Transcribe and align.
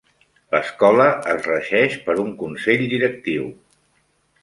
L'escola 0.55 1.05
es 1.35 1.45
regeix 1.51 1.99
per 2.09 2.17
un 2.25 2.35
consell 2.43 2.85
directiu. 2.97 3.49